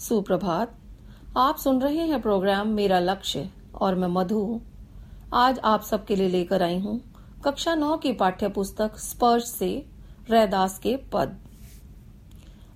सुप्रभात। 0.00 0.78
आप 1.36 1.56
सुन 1.56 1.80
रहे 1.80 2.04
हैं 2.06 2.20
प्रोग्राम 2.22 2.68
मेरा 2.68 2.98
लक्ष्य 3.00 3.48
और 3.80 3.94
मैं 3.94 4.08
मधु। 4.08 4.60
आज 5.32 5.58
आप 5.58 5.82
सबके 5.82 6.16
लिए 6.16 6.28
लेकर 6.28 6.62
आई 6.62 6.78
हूँ 6.78 6.94
कक्षा 7.44 7.74
नौ 7.74 7.96
की 7.96 8.12
पाठ्य 8.12 8.48
पुस्तक 8.48 8.96
स्पर्श 8.98 9.44
से 9.44 9.68
रैदास 10.30 10.78
के 10.78 10.96
पद। 11.12 11.36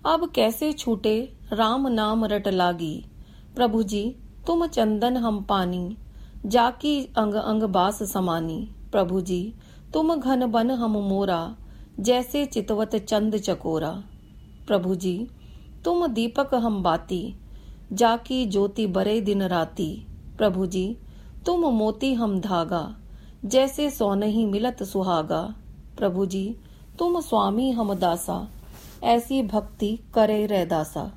अब 0.07 0.29
कैसे 0.31 0.73
छूटे 0.73 1.17
राम 1.53 1.89
नाम 1.89 2.25
रट 2.25 2.49
लागी। 2.49 3.05
प्रभु 3.57 3.83
जी, 3.83 4.05
तुम 4.47 4.67
चंदन 4.67 5.17
हम 5.17 5.43
पानी, 5.43 5.97
जाकी 6.47 6.99
अंग 7.19 7.35
अंग 7.35 7.63
बास 7.63 8.03
समानी। 8.03 8.61
प्रभु 8.93 9.21
जी, 9.21 9.55
तुम 9.95 10.15
घन 10.17 10.47
बन 10.47 10.71
हम 10.71 10.99
मोरा, 10.99 11.57
जैसे 12.01 12.45
चितवत 12.47 12.97
चंद 12.97 13.37
चकोरा। 13.39 14.03
प्रभु 14.67 14.95
जी 14.95 15.17
तुम 15.85 16.07
दीपक 16.07 16.55
हम 16.55 16.83
बाती, 16.83 17.35
जाकी 17.93 18.47
ज्योति 18.47 18.87
बरे 18.87 19.21
दिन 19.21 19.43
राती। 19.43 20.07
प्रभु 20.39 20.67
जी, 20.67 20.97
तुम 21.47 21.61
मोती 21.61 22.15
हम 22.15 22.41
धागा, 22.41 22.97
जैसे 23.45 23.91
सोनही 23.91 24.45
मिलत 24.47 24.83
सुहागा। 24.83 25.43
प्रभु 25.99 26.27
जी, 26.27 26.57
तुम 26.99 27.21
स्वामी 27.21 27.71
हम 27.71 27.95
दासा, 27.95 28.49
ऐसी 29.05 29.43
भक्ति 29.43 29.99
करे 30.15 30.47
रैदासा। 30.47 31.13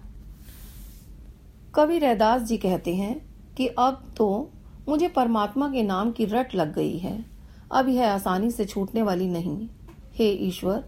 कवि 1.76 1.98
रैदास 2.00 2.42
जी 2.42 2.58
कहते 2.58 2.96
हैं 2.96 3.16
कि 3.58 3.68
अब 3.68 4.14
तो 4.18 4.50
मुझे 4.90 5.08
परमात्मा 5.08 5.70
के 5.70 5.84
नाम 5.84 6.12
की 6.12 6.26
रट 6.26 6.56
लग 6.56 6.74
गई 6.76 6.98
है। 6.98 7.26
अब 7.72 7.90
यह 7.90 8.14
आसानी 8.14 8.52
से 8.52 8.66
छूटने 8.66 9.02
वाली 9.02 9.28
नहीं। 9.28 9.68
हे 10.14 10.30
ईश्वर 10.32 10.84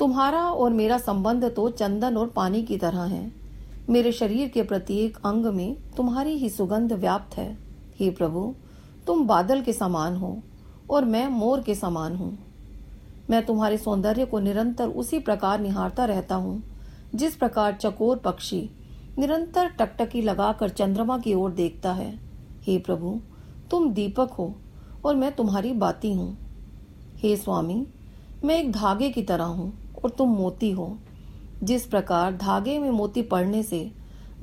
तुम्हारा 0.00 0.40
और 0.42 0.70
मेरा 0.72 0.96
संबंध 0.98 1.44
तो 1.44 1.68
चंदन 1.70 2.16
और 2.16 2.26
पानी 2.26 2.62
की 2.62 2.76
तरह 2.76 3.02
है। 3.04 3.32
मेरे 3.88 4.12
शरीर 4.12 4.48
के 4.48 4.62
प्रत्येक 4.62 5.16
अंग 5.26 5.46
में 5.46 5.76
तुम्हारी 5.96 6.30
ही 6.32 6.48
सुगंध 6.50 6.92
व्याप्त 6.92 7.36
है। 7.36 7.56
हे 8.00 8.08
प्रभु, 8.10 8.54
तुम 9.06 9.26
बादल 9.26 9.60
के 9.62 9.72
समान 9.72 10.16
हो 10.16 10.36
और 10.90 11.04
मैं 11.04 11.26
मोर 11.28 11.60
के 11.60 11.74
समान 11.74 12.16
हूँ। 12.16 12.38
मैं 13.30 13.44
तुम्हारे 13.46 13.78
सौंदर्य 13.78 14.24
को 14.24 14.38
निरंतर 14.38 14.88
उसी 14.88 15.18
प्रकार 15.18 15.60
निहारता 15.60 16.04
रहता 16.04 16.34
हूँ, 16.34 16.62
जिस 17.14 17.36
प्रकार 17.36 17.74
चकोर 17.74 18.16
पक्षी 18.16 18.68
निरंतर 19.18 19.68
टकटकी 19.78 20.22
लगाकर 20.22 20.68
चंद्रमा 20.68 21.18
की 21.18 21.34
ओर 21.34 21.50
देखता 21.50 21.92
है। 21.92 22.12
हे 22.62 22.78
प्रभु, 22.78 23.18
तुम 23.70 23.92
दीपक 23.92 24.30
हो 24.30 24.54
और 25.04 25.16
मैं 25.16 25.32
तुम्हारी 25.32 25.72
बाती 25.74 26.12
हूँ। 26.12 26.36
हे 27.16 27.36
स्वामी, 27.36 27.86
मैं 28.44 28.58
एक 28.58 28.72
धागे 28.72 29.10
की 29.10 29.22
तरह 29.22 29.44
हूँ। 29.44 29.72
और 30.04 30.10
तुम 30.10 30.28
मोती 30.28 30.70
हो। 30.70 30.96
जिस 31.62 31.86
प्रकार 31.86 32.36
धागे 32.36 32.78
में 32.78 32.90
मोती 32.90 33.22
पड़ने 33.22 33.62
से 33.62 33.90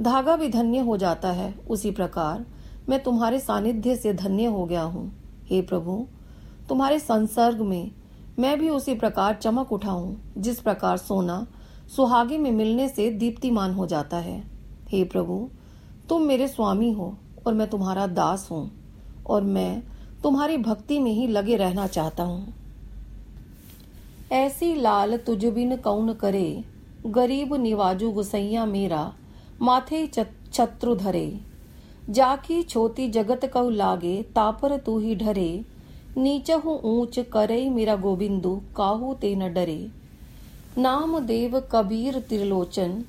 धागा 0.01 0.35
भी 0.35 0.49
धन्य 0.49 0.79
हो 0.79 0.97
जाता 0.97 1.31
है, 1.31 1.53
उसी 1.69 1.91
प्रकार 1.91 2.45
मैं 2.89 3.03
तुम्हारे 3.03 3.39
सानिध्य 3.39 3.95
से 3.95 4.13
धन्य 4.13 4.45
हो 4.45 4.65
गया 4.65 4.81
हूँ। 4.81 5.11
हे 5.45 5.61
प्रभु, 5.61 6.05
तुम्हारे 6.69 6.99
संसर्ग 6.99 7.61
में 7.61 7.91
मैं 8.39 8.57
भी 8.59 8.69
उसी 8.69 8.93
प्रकार 8.95 9.33
चमक 9.33 9.71
उठा 9.71 9.91
हूँ 9.91 10.33
जिस 10.37 10.59
प्रकार 10.59 10.97
सोना 10.97 11.45
सुहागे 11.95 12.37
में 12.37 12.51
मिलने 12.51 12.87
से 12.89 13.09
दीप्तिमान 13.09 13.73
हो 13.73 13.85
जाता 13.87 14.17
है। 14.17 14.43
हे 14.89 15.03
प्रभु, 15.03 15.49
तुम 16.09 16.21
मेरे 16.21 16.47
स्वामी 16.47 16.91
हो 16.91 17.17
और 17.47 17.53
मैं 17.53 17.69
तुम्हारा 17.69 18.07
दास 18.07 18.47
हूँ 18.51 18.69
और 19.25 19.43
मैं 19.43 19.81
तुम्हारी 20.23 20.57
भक्ति 20.57 20.99
में 20.99 21.11
ही 21.11 21.27
लगे 21.27 21.55
रहना 21.55 21.87
चाहता 21.87 22.23
हूँ। 22.23 22.53
ऐसी 24.31 24.75
लाल 24.75 25.17
तुझ 25.17 25.45
बिन 25.45 25.75
कौन 25.75 26.13
करे? 26.13 26.63
गरीब 27.05 27.53
निवाजू 27.53 28.11
गुसैया 28.11 28.65
मेरा, 28.65 29.13
माथे 29.61 30.07
छत्रु 30.53 30.95
धरे। 30.95 31.39
जाकी 32.09 32.63
छोती 32.63 33.09
जगत 33.09 33.45
कऊ 33.45 33.69
लागे, 33.69 34.23
तापर 34.23 34.77
तू 34.77 34.99
ही 34.99 35.15
ढरे। 35.15 35.65
नीचहु 36.17 36.71
ऊंच 36.71 37.19
करे 37.19 37.69
मेरा 37.69 37.95
गोविंदु, 37.95 38.61
काहू 38.77 39.13
ते 39.13 39.35
न 39.35 39.53
डरे। 39.53 39.89
नाम 40.77 41.19
देव 41.19 41.59
कबीर 41.71 42.19
त्रिलोचन, 42.19 43.05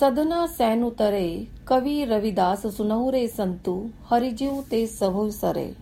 सदना 0.00 0.46
सैन 0.46 0.84
उतरे 0.84 1.48
कवि 1.68 2.04
रविदास 2.04 2.66
सुनहुरे 2.66 3.28
संतु, 3.28 3.90
हरिजीव 4.10 4.64
ते 4.70 4.86
सभु 4.86 5.30
सरे। 5.30 5.76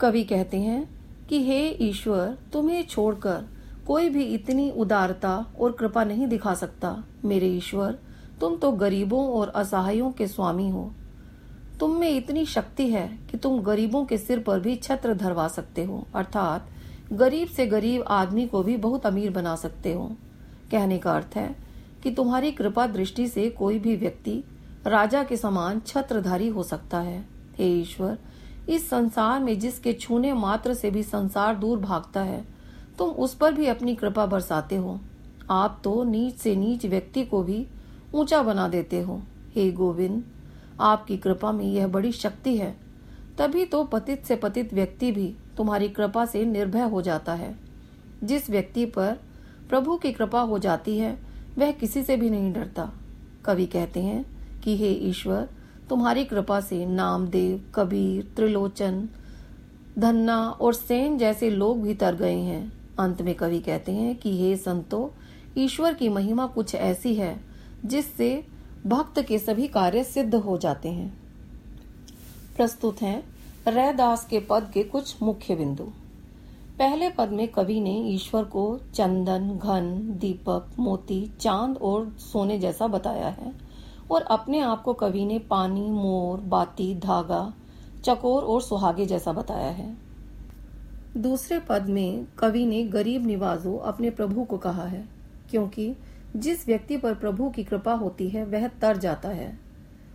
कवि 0.00 0.24
कहते 0.24 0.56
हैं 0.56 0.93
कि 1.28 1.42
हे 1.44 1.68
ईश्वर, 1.80 2.36
तुम्हें 2.52 2.82
छोड़कर 2.86 3.44
कोई 3.86 4.08
भी 4.08 4.24
इतनी 4.24 4.70
उदारता 4.70 5.36
और 5.60 5.72
कृपा 5.72 6.04
नहीं 6.04 6.26
दिखा 6.26 6.54
सकता। 6.54 6.96
मेरे 7.24 7.48
ईश्वर, 7.48 7.98
तुम 8.40 8.56
तो 8.56 8.70
गरीबों 8.72 9.26
और 9.28 9.48
असहायों 9.48 10.10
के 10.12 10.26
स्वामी 10.26 10.68
हो। 10.68 10.90
तुम 11.80 11.96
में 11.96 12.08
इतनी 12.10 12.44
शक्ति 12.46 12.88
है 12.88 13.06
कि 13.30 13.38
तुम 13.38 13.60
गरीबों 13.60 14.04
के 14.04 14.18
सिर 14.18 14.38
पर 14.38 14.60
भी 14.60 14.76
छत्र 14.76 15.14
धरवा 15.14 15.48
सकते 15.48 15.84
हो, 15.84 16.06
अर्थात 16.14 16.68
गरीब 17.12 17.48
से 17.48 17.66
गरीब 17.66 18.02
आदमी 18.02 18.46
को 18.46 18.62
भी 18.62 18.76
बहुत 18.76 19.06
अमीर 19.06 19.30
बना 19.30 19.56
सकते 19.56 19.92
हो। 19.92 20.06
कहने 20.70 20.98
का 20.98 21.12
अर्थ 21.12 21.36
है 21.36 21.54
कि 22.02 22.10
तुम्हारी 22.10 22.50
कृपा 22.52 22.86
दृष्टि 22.86 23.26
से 23.28 23.48
कोई 23.50 23.78
भी 23.78 23.96
व्यक्ति 23.96 24.42
राजा 24.86 25.22
के 25.22 25.36
समान 25.36 25.80
छत्रधारी 25.80 26.48
हो 26.48 26.62
सकता 26.62 26.98
है। 27.00 27.24
हे 27.58 27.66
ईश्वर 27.80 28.18
इस 28.68 28.90
संसार 28.90 29.40
में 29.40 29.58
जिसके 29.58 29.92
छूने 29.92 30.32
मात्र 30.32 30.74
से 30.74 30.90
भी 30.90 31.02
संसार 31.02 31.54
दूर 31.56 31.78
भागता 31.78 32.20
है, 32.20 32.44
तुम 32.98 33.10
उस 33.10 33.34
पर 33.34 33.52
भी 33.54 33.66
अपनी 33.66 33.94
कृपा 33.94 34.26
बरसाते 34.26 34.76
हो। 34.76 35.00
आप 35.50 35.80
तो 35.84 36.04
नीच 36.04 36.34
से 36.34 36.56
नीच 36.56 36.86
व्यक्ति 36.86 37.24
को 37.24 37.42
भी 37.42 37.66
ऊँचा 38.14 38.42
बना 38.42 38.68
देते 38.68 39.00
हो। 39.00 39.22
हे 39.54 39.72
गोविंद, 39.72 40.24
आपकी 40.80 41.16
कृपा 41.16 41.52
में 41.52 41.64
यह 41.64 41.86
बड़ी 41.86 42.12
शक्ति 42.12 42.56
है। 42.56 42.76
तभी 43.38 43.64
तो 43.64 43.84
पतित 43.84 44.24
से 44.24 44.36
पतित 44.36 44.74
व्यक्ति 44.74 45.12
भी 45.12 45.36
तुम्हारी 45.56 45.88
कृपा 45.88 46.26
से 46.26 46.44
निर्भय 46.44 46.82
हो 46.82 47.02
जाता 47.02 47.34
है। 47.34 47.58
जिस 48.24 48.50
व्यक्ति 48.50 48.86
पर 48.86 49.18
प्रभु 49.68 49.96
की 49.96 50.12
कृपा 50.12 50.40
हो 50.40 50.58
जाती 50.58 50.98
है, 50.98 51.18
वह 51.58 51.72
किसी 51.72 52.02
से 52.02 52.16
भी 52.16 52.30
नहीं 52.30 52.52
डरता। 52.52 52.92
कवि 53.44 53.66
कहते 53.66 54.00
हैं 54.00 54.26
कि, 54.60 54.76
हे 54.76 54.88
ईश्वर 54.88 55.48
तुम्हारी 55.90 56.24
कृपा 56.24 56.60
से 56.60 56.86
नामदेव 56.86 57.72
कबीर, 57.74 58.32
त्रिलोचन, 58.36 59.08
धन्ना 59.98 60.50
और 60.50 60.74
सेन 60.74 61.18
जैसे 61.18 61.50
लोग 61.50 61.82
भी 61.82 61.94
तर 61.94 62.14
गए 62.14 62.38
हैं। 62.38 62.72
अंत 62.98 63.22
में 63.22 63.34
कवि 63.34 63.60
कहते 63.60 63.92
हैं 63.92 64.16
कि, 64.16 64.42
हे 64.42 64.56
संतो, 64.56 65.14
ईश्वर 65.58 65.94
की 65.94 66.08
महिमा 66.08 66.46
कुछ 66.46 66.74
ऐसी 66.74 67.14
है, 67.14 67.40
जिससे 67.84 68.46
भक्त 68.86 69.22
के 69.22 69.38
सभी 69.38 69.68
कार्य 69.68 70.04
सिद्ध 70.04 70.34
हो 70.34 70.58
जाते 70.58 70.88
हैं। 70.88 71.18
प्रस्तुत 72.56 73.02
हैं 73.02 73.22
रैदास 73.68 74.26
के 74.26 74.40
पद 74.40 74.70
के 74.74 74.82
कुछ 74.82 75.22
मुख्य 75.22 75.54
बिंदु। 75.54 75.84
पहले 76.78 77.10
पद 77.10 77.28
में 77.28 77.48
कवि 77.48 77.80
ने 77.80 78.00
ईश्वर 78.00 78.44
को 78.44 78.80
चंदन, 78.94 79.48
घन, 79.48 80.14
दीपक, 80.20 80.68
मोती, 80.78 81.30
चाँद 81.40 81.76
और 81.76 82.16
सोने 82.18 82.58
जैसा 82.58 82.86
बताया 82.86 83.28
है। 83.28 83.63
और 84.10 84.22
अपने 84.22 84.60
आप 84.60 84.82
को 84.82 84.92
कवि 84.92 85.24
ने 85.24 85.38
पानी, 85.38 85.90
मोर, 85.90 86.40
बाती, 86.40 86.94
धागा, 86.94 87.54
चकोर 88.04 88.42
और 88.42 88.62
सुहागे 88.62 89.06
जैसा 89.06 89.32
बताया 89.32 89.70
है। 89.70 89.96
दूसरे 91.16 91.58
पद 91.58 91.86
में 91.86 92.26
कवि 92.38 92.66
ने 92.66 92.82
गरीब 92.84 93.26
निवाजो 93.26 93.76
अपने 93.76 94.10
प्रभु 94.10 94.44
को 94.44 94.58
कहा 94.58 94.84
है, 94.84 95.08
क्योंकि 95.50 95.96
जिस 96.36 96.66
व्यक्ति 96.66 96.96
पर 96.96 97.14
प्रभु 97.14 97.50
की 97.50 97.64
कृपा 97.64 97.92
होती 97.92 98.28
है, 98.28 98.44
वह 98.44 98.68
तर 98.68 98.96
जाता 98.96 99.28
है। 99.28 99.58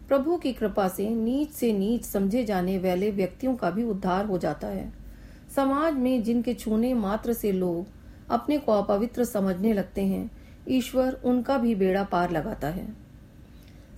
प्रभु 0.07 0.37
की 0.37 0.53
कृपा 0.53 0.87
से 0.87 1.09
नीच 1.09 1.49
से 1.49 1.73
नीच 1.73 2.05
समझे 2.05 2.43
जाने 2.43 2.77
वाले 2.77 3.11
व्यक्तियों 3.11 3.55
का 3.55 3.71
भी 3.71 3.83
उद्धार 3.83 4.25
हो 4.25 4.37
जाता 4.37 4.67
है। 4.67 4.93
समाज 5.55 5.93
में 5.93 6.23
जिनके 6.23 6.53
छूने 6.53 6.93
मात्र 6.93 7.33
से 7.33 7.51
लोग 7.51 7.85
अपने 8.29 8.57
को 8.57 8.71
अपवित्र 8.71 9.23
समझने 9.23 9.73
लगते 9.73 10.01
हैं, 10.01 10.31
ईश्वर 10.69 11.21
उनका 11.25 11.57
भी 11.57 11.75
बेड़ा 11.75 12.03
पार 12.03 12.31
लगाता 12.31 12.67
है। 12.67 13.08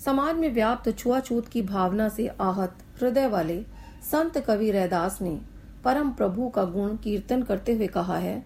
समाज 0.06 0.36
में 0.36 0.54
व्याप्त 0.54 0.98
छुआछूत 0.98 1.48
की 1.48 1.62
भावना 1.62 2.10
से 2.10 2.28
आहत 2.28 2.78
हृदय 3.02 3.28
वाले 3.28 3.64
संत 4.12 4.38
कवि 4.38 4.72
रैदास 4.72 5.22
ने 5.22 5.42
परम 5.84 6.10
प्रभु 6.12 6.50
का 6.50 6.64
गुण 6.64 6.96
कीर्तन 6.98 7.44
करते 7.44 7.74
हुए 7.74 7.88
कहा 7.88 8.18
है 8.18 8.46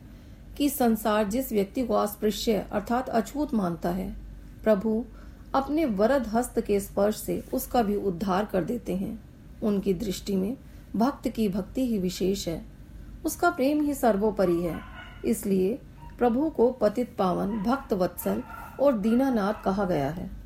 कि 0.58 0.70
संसार 0.70 1.28
जिस 1.28 1.52
व्यक्ति 1.52 1.86
को 1.86 1.94
अस्पृश्य 1.94 2.66
अर्थात 2.72 3.10
अछूत 3.10 3.54
मानता 3.54 3.90
है, 3.90 4.16
प्रभु 4.64 5.06
अपने 5.56 5.86
वरद 5.86 6.28
हस्त 6.28 6.60
के 6.60 6.80
स्पर्श 6.80 7.16
से 7.16 7.44
उसका 7.54 7.82
भी 7.82 7.96
उद्धार 7.96 8.46
कर 8.46 8.64
देते 8.64 8.96
हैं। 8.96 9.20
उनकी 9.64 9.94
दृष्टि 9.94 10.36
में 10.36 10.58
भक्त 10.96 11.28
की 11.28 11.50
भक्ति 11.50 11.88
ही 11.88 11.98
विशेष 11.98 12.48
है। 12.48 12.66
उसका 13.26 13.50
प्रेम 13.50 13.82
ही 13.82 13.94
सर्वोपरि 13.94 14.62
है। 14.62 14.80
इसलिए 15.26 15.80
प्रभु 16.18 16.50
को 16.50 16.72
पतित 16.72 17.16
पावन 17.18 17.64
भक्त 17.64 17.94
वत्सल 17.94 18.44
और 18.80 18.98
दीनानाथ 18.98 19.64
कहा 19.64 19.86
गया 19.86 20.10
है। 20.10 20.45